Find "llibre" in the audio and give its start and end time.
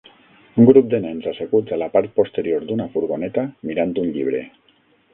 4.19-4.47